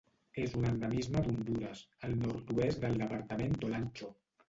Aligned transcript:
És 0.43 0.55
un 0.59 0.63
endemisme 0.69 1.21
d'Hondures: 1.27 1.85
el 2.09 2.19
nord-oest 2.25 2.85
del 2.89 3.01
departament 3.07 3.59
d'Olancho. 3.63 4.15